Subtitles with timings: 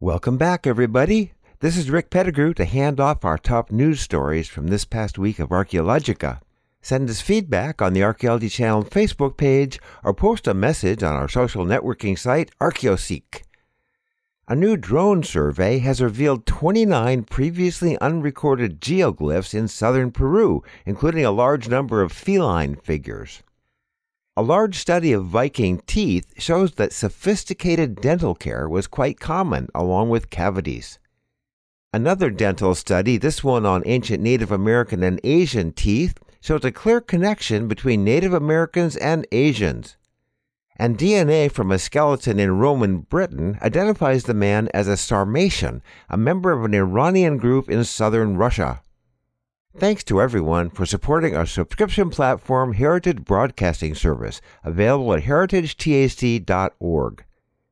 [0.00, 1.32] Welcome back, everybody.
[1.58, 5.40] This is Rick Pettigrew to hand off our top news stories from this past week
[5.40, 6.38] of Archaeologica.
[6.80, 11.28] Send us feedback on the Archaeology Channel Facebook page or post a message on our
[11.28, 13.42] social networking site, Archaeoseek.
[14.46, 21.32] A new drone survey has revealed 29 previously unrecorded geoglyphs in southern Peru, including a
[21.32, 23.42] large number of feline figures.
[24.38, 30.10] A large study of Viking teeth shows that sophisticated dental care was quite common, along
[30.10, 31.00] with cavities.
[31.92, 37.00] Another dental study, this one on ancient Native American and Asian teeth, shows a clear
[37.00, 39.96] connection between Native Americans and Asians.
[40.76, 46.16] And DNA from a skeleton in Roman Britain identifies the man as a Sarmatian, a
[46.16, 48.82] member of an Iranian group in southern Russia.
[49.76, 57.24] Thanks to everyone for supporting our subscription platform, Heritage Broadcasting Service, available at heritagetac.org.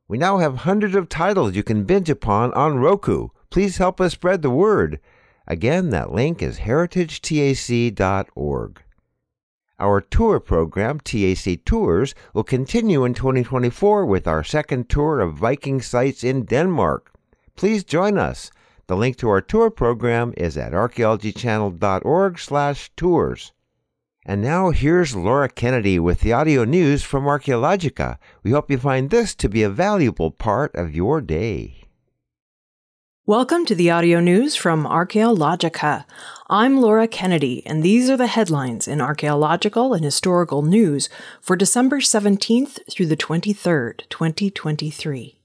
[0.06, 3.28] We now have hundreds of titles you can binge upon on Roku.
[3.50, 5.00] Please help us spread the word.
[5.48, 8.82] Again, that link is heritagetac.org.
[9.80, 15.80] Our tour program, TAC Tours, will continue in 2024 with our second tour of Viking
[15.80, 17.12] sites in Denmark.
[17.56, 18.50] Please join us.
[18.88, 23.52] The link to our tour program is at archaeologychannel.org/tours.
[24.24, 28.18] And now here's Laura Kennedy with the audio news from Archaeologica.
[28.44, 31.88] We hope you find this to be a valuable part of your day.
[33.24, 36.04] Welcome to the audio news from Archaeologica.
[36.48, 41.08] I'm Laura Kennedy, and these are the headlines in archaeological and historical news
[41.40, 45.40] for December 17th through the 23rd, 2023.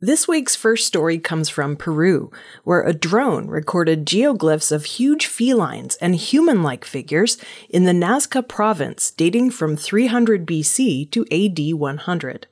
[0.00, 2.30] This week's first story comes from Peru,
[2.62, 7.36] where a drone recorded geoglyphs of huge felines and human like figures
[7.68, 12.46] in the Nazca province dating from 300 BC to AD 100.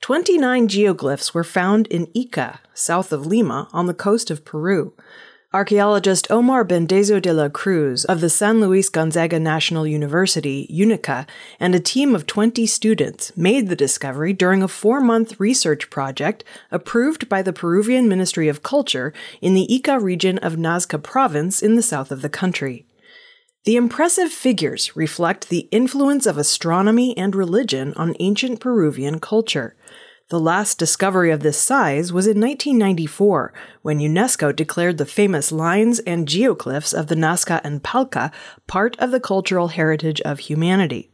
[0.00, 4.94] 29 geoglyphs were found in Ica, south of Lima, on the coast of Peru.
[5.50, 11.26] Archaeologist Omar Bendezo de la Cruz of the San Luis Gonzaga National University, UNICA,
[11.58, 16.44] and a team of 20 students made the discovery during a four month research project
[16.70, 21.76] approved by the Peruvian Ministry of Culture in the Ica region of Nazca province in
[21.76, 22.84] the south of the country.
[23.64, 29.74] The impressive figures reflect the influence of astronomy and religion on ancient Peruvian culture.
[30.30, 33.50] The last discovery of this size was in 1994,
[33.80, 38.30] when UNESCO declared the famous lines and geoglyphs of the Nazca and Palpa
[38.66, 41.10] part of the cultural heritage of humanity.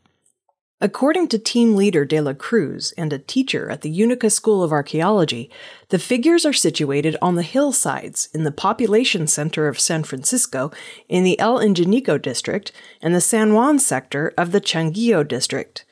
[0.80, 4.72] According to team leader De La Cruz and a teacher at the Unica School of
[4.72, 5.48] Archaeology,
[5.90, 10.72] the figures are situated on the hillsides in the population center of San Francisco
[11.08, 15.84] in the El Ingenio district and the San Juan sector of the Changuillo district.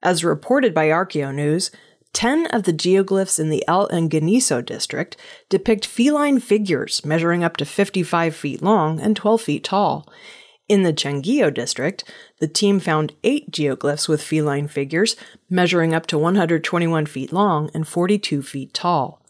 [0.00, 1.72] As reported by Archeo News,
[2.12, 5.16] 10 of the geoglyphs in the El Ingenio district
[5.48, 10.06] depict feline figures measuring up to 55 feet long and 12 feet tall.
[10.68, 12.04] In the Changuillo district,
[12.38, 15.16] the team found eight geoglyphs with feline figures
[15.50, 19.22] measuring up to 121 feet long and 42 feet tall.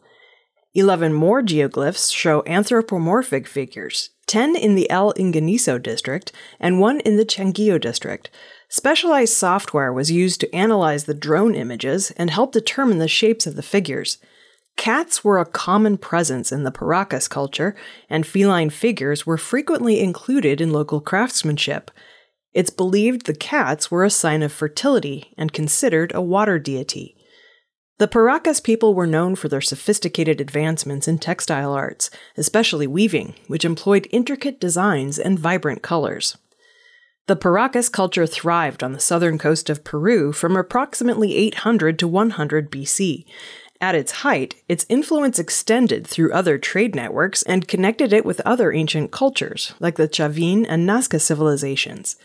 [0.75, 7.17] Eleven more geoglyphs show anthropomorphic figures, 10 in the El Ingenio district and one in
[7.17, 8.31] the Changuillo district,
[8.75, 13.55] Specialized software was used to analyze the drone images and help determine the shapes of
[13.55, 14.17] the figures.
[14.79, 17.77] Cats were a common presence in the Paracas culture,
[18.09, 21.91] and feline figures were frequently included in local craftsmanship.
[22.55, 27.15] It's believed the cats were a sign of fertility and considered a water deity.
[28.03, 33.65] The Paracas people were known for their sophisticated advancements in textile arts, especially weaving, which
[33.65, 36.37] employed intricate designs and vibrant colors.
[37.29, 42.73] The Paracas culture thrived on the southern coast of Peru from approximately 800 to 100
[42.73, 43.25] BC.
[43.81, 48.73] At its height, its influence extended through other trade networks and connected it with other
[48.73, 52.17] ancient cultures, like the Chavin and Nazca civilizations.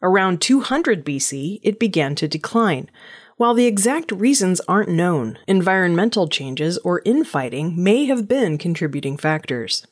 [0.00, 2.88] Around 200 BC, it began to decline.
[3.38, 9.86] While the exact reasons aren't known, environmental changes or infighting may have been contributing factors.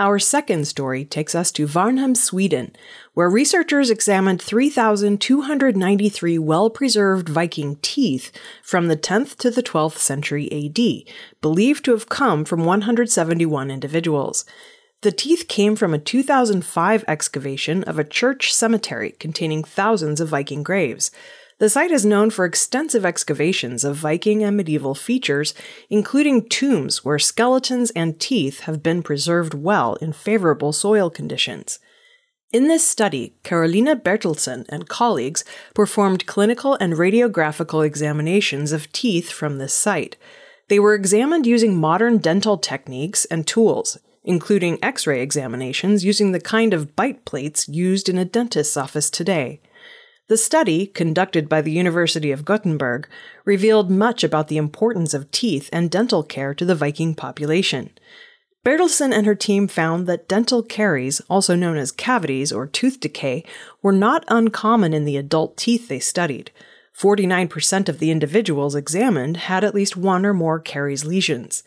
[0.00, 2.74] Our second story takes us to Varnhem, Sweden,
[3.12, 8.32] where researchers examined 3,293 well preserved Viking teeth
[8.64, 10.80] from the 10th to the 12th century AD,
[11.40, 14.44] believed to have come from 171 individuals.
[15.04, 20.62] The teeth came from a 2005 excavation of a church cemetery containing thousands of Viking
[20.62, 21.10] graves.
[21.58, 25.52] The site is known for extensive excavations of Viking and medieval features,
[25.90, 31.78] including tombs where skeletons and teeth have been preserved well in favorable soil conditions.
[32.50, 39.58] In this study, Carolina Bertilsson and colleagues performed clinical and radiographical examinations of teeth from
[39.58, 40.16] this site.
[40.70, 46.40] They were examined using modern dental techniques and tools, including x ray examinations using the
[46.40, 49.60] kind of bite plates used in a dentist's office today.
[50.28, 53.06] The study, conducted by the University of Gothenburg,
[53.44, 57.90] revealed much about the importance of teeth and dental care to the Viking population.
[58.64, 63.44] Bertilsson and her team found that dental caries, also known as cavities or tooth decay,
[63.82, 66.50] were not uncommon in the adult teeth they studied.
[66.98, 71.62] 49% of the individuals examined had at least one or more caries lesions.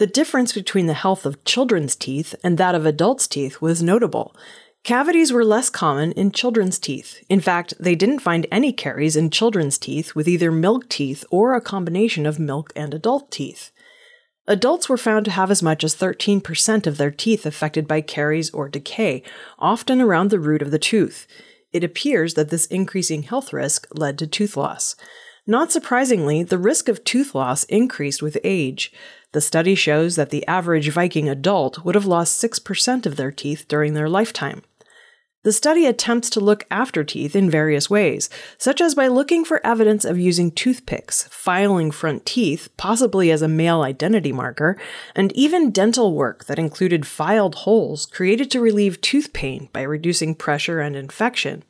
[0.00, 4.34] The difference between the health of children's teeth and that of adults' teeth was notable.
[4.82, 7.22] Cavities were less common in children's teeth.
[7.28, 11.52] In fact, they didn't find any caries in children's teeth with either milk teeth or
[11.52, 13.72] a combination of milk and adult teeth.
[14.46, 18.48] Adults were found to have as much as 13% of their teeth affected by caries
[18.52, 19.22] or decay,
[19.58, 21.26] often around the root of the tooth.
[21.74, 24.96] It appears that this increasing health risk led to tooth loss.
[25.50, 28.92] Not surprisingly, the risk of tooth loss increased with age.
[29.32, 33.66] The study shows that the average Viking adult would have lost 6% of their teeth
[33.66, 34.62] during their lifetime.
[35.42, 39.60] The study attempts to look after teeth in various ways, such as by looking for
[39.66, 44.78] evidence of using toothpicks, filing front teeth, possibly as a male identity marker,
[45.16, 50.36] and even dental work that included filed holes created to relieve tooth pain by reducing
[50.36, 51.64] pressure and infection.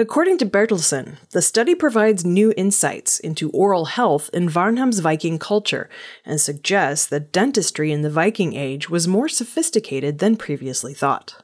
[0.00, 5.90] According to Bertilsson, the study provides new insights into oral health in Varnhem's Viking culture
[6.24, 11.42] and suggests that dentistry in the Viking Age was more sophisticated than previously thought.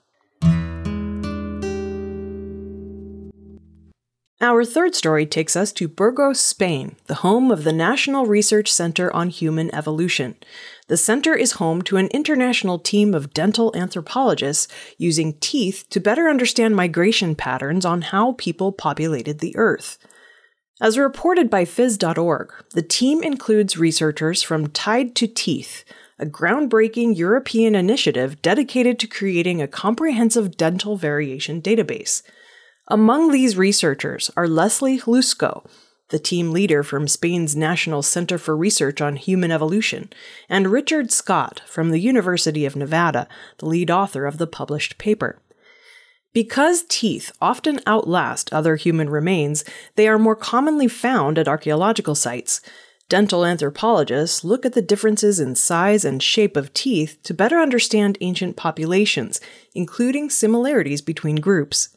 [4.40, 9.12] Our third story takes us to Burgos, Spain, the home of the National Research Center
[9.12, 10.36] on Human Evolution.
[10.86, 16.28] The center is home to an international team of dental anthropologists using teeth to better
[16.28, 19.96] understand migration patterns on how people populated the Earth.
[20.82, 25.84] As reported by Phys.org, the team includes researchers from Tied to Teeth,
[26.18, 32.22] a groundbreaking European initiative dedicated to creating a comprehensive dental variation database.
[32.88, 35.66] Among these researchers are Leslie Hlusko,
[36.14, 40.12] the team leader from Spain's National Center for Research on Human Evolution,
[40.48, 43.26] and Richard Scott from the University of Nevada,
[43.58, 45.42] the lead author of the published paper.
[46.32, 49.64] Because teeth often outlast other human remains,
[49.96, 52.60] they are more commonly found at archaeological sites.
[53.08, 58.18] Dental anthropologists look at the differences in size and shape of teeth to better understand
[58.20, 59.40] ancient populations,
[59.74, 61.88] including similarities between groups.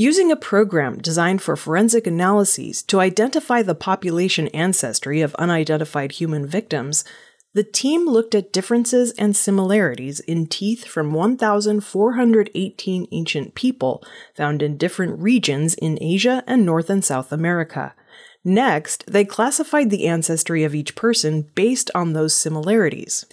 [0.00, 6.46] Using a program designed for forensic analyses to identify the population ancestry of unidentified human
[6.46, 7.04] victims,
[7.52, 14.04] the team looked at differences and similarities in teeth from 1,418 ancient people
[14.36, 17.92] found in different regions in Asia and North and South America.
[18.44, 23.26] Next, they classified the ancestry of each person based on those similarities.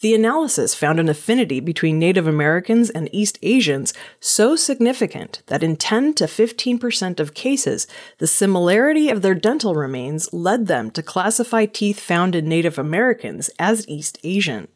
[0.00, 5.76] The analysis found an affinity between Native Americans and East Asians so significant that in
[5.76, 11.66] 10 to 15% of cases, the similarity of their dental remains led them to classify
[11.66, 14.68] teeth found in Native Americans as East Asian.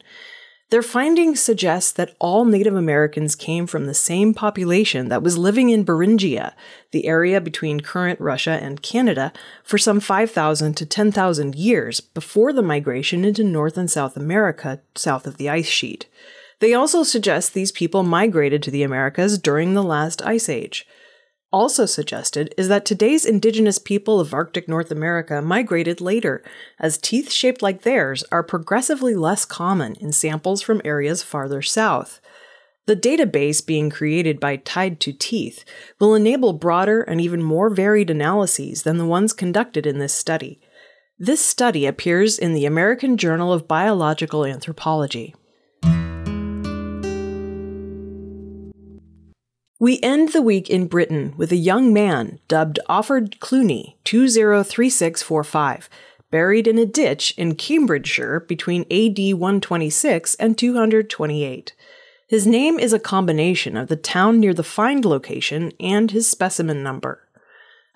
[0.72, 5.68] Their findings suggest that all Native Americans came from the same population that was living
[5.68, 6.54] in Beringia,
[6.92, 12.62] the area between current Russia and Canada, for some 5,000 to 10,000 years before the
[12.62, 16.06] migration into North and South America south of the ice sheet.
[16.60, 20.86] They also suggest these people migrated to the Americas during the last ice age
[21.52, 26.42] also suggested is that today's indigenous people of Arctic North America migrated later,
[26.78, 32.20] as teeth shaped like theirs are progressively less common in samples from areas farther south.
[32.86, 35.64] The database being created by Tied to Teeth
[36.00, 40.60] will enable broader and even more varied analyses than the ones conducted in this study.
[41.18, 45.34] This study appears in the American Journal of Biological Anthropology.
[49.82, 55.90] We end the week in Britain with a young man dubbed Offord Cluny, 203645,
[56.30, 61.72] buried in a ditch in Cambridgeshire between AD 126 and 228.
[62.28, 66.84] His name is a combination of the town near the find location and his specimen
[66.84, 67.26] number.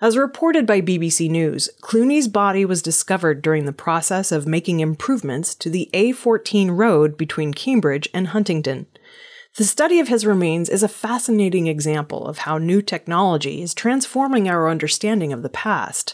[0.01, 5.55] As reported by BBC News, Cluny's body was discovered during the process of making improvements
[5.55, 8.87] to the A14 road between Cambridge and Huntingdon.
[9.57, 14.47] The study of his remains is a fascinating example of how new technology is transforming
[14.47, 16.13] our understanding of the past.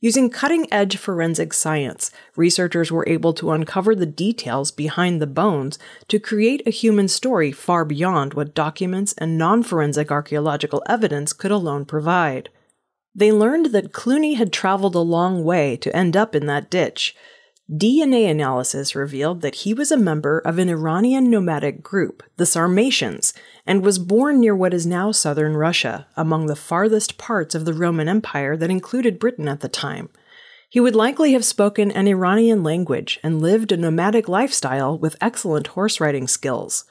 [0.00, 5.78] Using cutting edge forensic science, researchers were able to uncover the details behind the bones
[6.08, 11.50] to create a human story far beyond what documents and non forensic archaeological evidence could
[11.50, 12.48] alone provide.
[13.14, 17.14] They learned that Cluny had traveled a long way to end up in that ditch.
[17.70, 23.32] DNA analysis revealed that he was a member of an Iranian nomadic group, the Sarmatians,
[23.64, 27.74] and was born near what is now southern Russia, among the farthest parts of the
[27.74, 30.08] Roman Empire that included Britain at the time.
[30.68, 35.68] He would likely have spoken an Iranian language and lived a nomadic lifestyle with excellent
[35.68, 36.86] horse riding skills.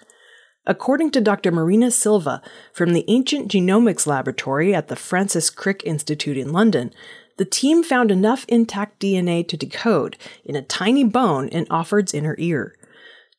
[0.66, 1.52] According to Dr.
[1.52, 6.94] Marina Silva from the Ancient Genomics Laboratory at the Francis Crick Institute in London,
[7.40, 12.36] the team found enough intact DNA to decode in a tiny bone in Offord's inner
[12.38, 12.76] ear.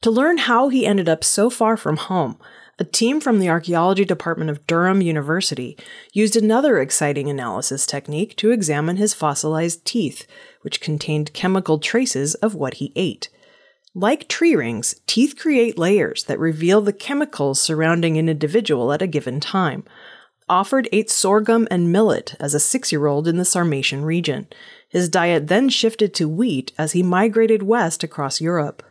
[0.00, 2.38] To learn how he ended up so far from home,
[2.78, 5.76] a team from the archaeology department of Durham University
[6.14, 10.26] used another exciting analysis technique to examine his fossilized teeth,
[10.62, 13.28] which contained chemical traces of what he ate.
[13.95, 19.07] Like tree rings, teeth create layers that reveal the chemicals surrounding an individual at a
[19.07, 19.85] given time.
[20.50, 24.49] Offord ate sorghum and millet as a six year old in the Sarmatian region.
[24.88, 28.83] His diet then shifted to wheat as he migrated west across Europe.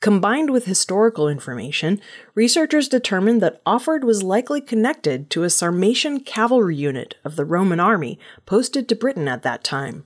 [0.00, 2.00] Combined with historical information,
[2.34, 7.80] researchers determined that Offord was likely connected to a Sarmatian cavalry unit of the Roman
[7.80, 10.04] army posted to Britain at that time.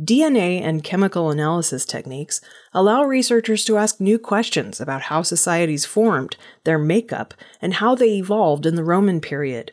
[0.00, 2.40] DNA and chemical analysis techniques
[2.72, 7.32] allow researchers to ask new questions about how societies formed, their makeup,
[7.62, 9.72] and how they evolved in the Roman period.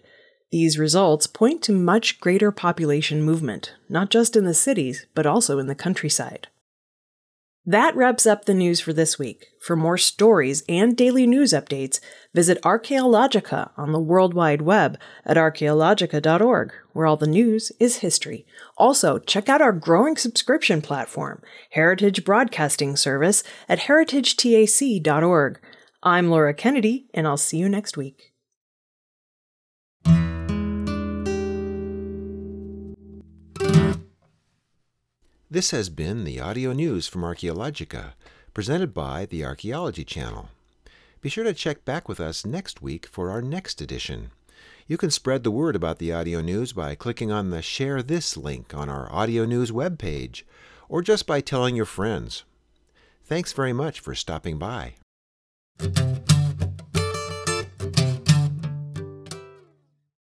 [0.51, 5.60] These results point to much greater population movement, not just in the cities, but also
[5.60, 6.50] in the countryside.
[7.65, 9.46] That wraps up the news for this week.
[9.62, 12.00] For more stories and daily news updates,
[12.34, 18.46] visit Archaeologica on the World Wide Web at archaeologica.org, where all the news is history.
[18.77, 25.60] Also, check out our growing subscription platform, Heritage Broadcasting Service, at heritagetac.org.
[26.03, 28.30] I'm Laura Kennedy, and I'll see you next week.
[35.53, 38.13] This has been the audio news from Archaeologica,
[38.53, 40.48] presented by the Archaeology Channel.
[41.20, 44.31] Be sure to check back with us next week for our next edition.
[44.88, 48.38] You can spread the word about the audio news by clicking on the Share This
[48.38, 50.43] link on our audio news webpage,
[50.88, 52.46] or just by telling your friends.
[53.25, 54.93] Thanks very much for stopping by.